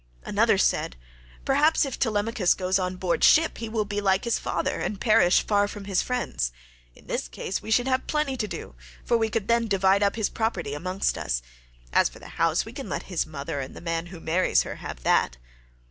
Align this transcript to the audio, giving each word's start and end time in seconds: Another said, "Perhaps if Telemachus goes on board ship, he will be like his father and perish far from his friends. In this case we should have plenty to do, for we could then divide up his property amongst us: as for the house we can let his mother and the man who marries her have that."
Another 0.23 0.57
said, 0.57 0.95
"Perhaps 1.45 1.85
if 1.85 1.99
Telemachus 1.99 2.55
goes 2.55 2.79
on 2.79 2.95
board 2.95 3.23
ship, 3.23 3.59
he 3.59 3.69
will 3.69 3.85
be 3.85 4.01
like 4.01 4.23
his 4.23 4.39
father 4.39 4.79
and 4.79 4.99
perish 4.99 5.45
far 5.45 5.67
from 5.67 5.85
his 5.85 6.01
friends. 6.01 6.51
In 6.95 7.05
this 7.05 7.27
case 7.27 7.61
we 7.61 7.69
should 7.69 7.87
have 7.87 8.07
plenty 8.07 8.35
to 8.35 8.47
do, 8.47 8.73
for 9.05 9.15
we 9.15 9.29
could 9.29 9.47
then 9.47 9.67
divide 9.67 10.01
up 10.01 10.15
his 10.15 10.27
property 10.31 10.73
amongst 10.73 11.19
us: 11.19 11.43
as 11.93 12.09
for 12.09 12.17
the 12.17 12.29
house 12.41 12.65
we 12.65 12.73
can 12.73 12.89
let 12.89 13.03
his 13.13 13.27
mother 13.27 13.59
and 13.59 13.75
the 13.75 13.79
man 13.79 14.07
who 14.07 14.19
marries 14.19 14.63
her 14.63 14.77
have 14.77 15.03
that." 15.03 15.37